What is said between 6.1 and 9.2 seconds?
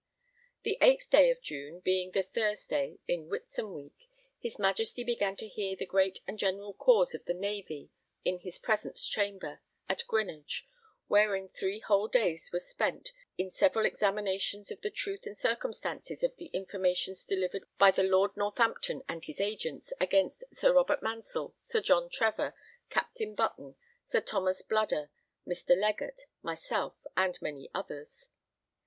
and general cause of the Navy in his Presence